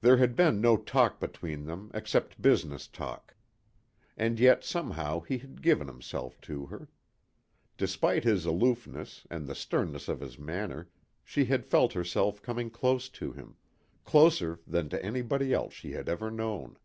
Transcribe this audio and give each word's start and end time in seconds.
There 0.00 0.16
had 0.16 0.34
been 0.34 0.60
no 0.60 0.76
talk 0.76 1.20
between 1.20 1.66
them 1.66 1.92
except 1.94 2.42
business 2.42 2.88
talk. 2.88 3.36
And 4.16 4.40
yet, 4.40 4.64
somehow 4.64 5.20
he 5.20 5.38
had 5.38 5.62
given 5.62 5.86
himself 5.86 6.40
to 6.40 6.66
her. 6.66 6.88
Despite 7.76 8.24
his 8.24 8.44
aloofness 8.44 9.24
and 9.30 9.46
the 9.46 9.54
sternness 9.54 10.08
of 10.08 10.18
his 10.18 10.36
manner, 10.36 10.88
she 11.24 11.44
had 11.44 11.64
felt 11.64 11.92
herself 11.92 12.42
coming 12.42 12.70
close 12.70 13.08
to 13.10 13.30
him, 13.30 13.54
closer 14.02 14.58
than 14.66 14.88
to 14.88 15.00
anybody 15.04 15.52
else 15.54 15.74
she 15.74 15.92
had 15.92 16.08
ever 16.08 16.28
known. 16.28 16.76